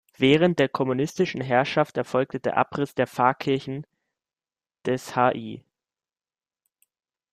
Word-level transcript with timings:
Während 0.17 0.57
der 0.57 0.67
kommunistischen 0.67 1.41
Herrschaft 1.41 1.95
erfolgte 1.95 2.39
der 2.39 2.57
Abriss 2.57 2.95
der 2.95 3.05
Pfarrkirchen 3.05 3.85
des 4.83 5.15
Hl. 5.15 5.63